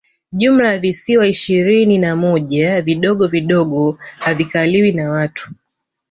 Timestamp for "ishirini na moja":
1.27-2.81